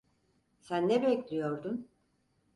[0.59, 1.87] Sen ne bekliyordun?